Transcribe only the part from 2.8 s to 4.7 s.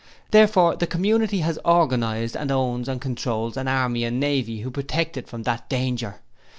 and controls an Army and Navy